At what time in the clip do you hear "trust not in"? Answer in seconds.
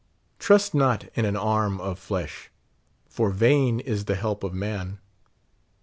0.39-1.25